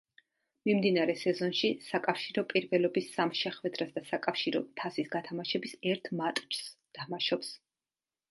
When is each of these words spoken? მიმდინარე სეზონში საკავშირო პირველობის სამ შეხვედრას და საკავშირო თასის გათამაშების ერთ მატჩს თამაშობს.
მიმდინარე 0.67 1.13
სეზონში 1.23 1.67
საკავშირო 1.87 2.43
პირველობის 2.53 3.11
სამ 3.17 3.33
შეხვედრას 3.41 3.93
და 3.99 4.03
საკავშირო 4.13 4.63
თასის 4.81 5.13
გათამაშების 5.17 5.75
ერთ 5.93 6.11
მატჩს 6.23 6.65
თამაშობს. 7.01 7.53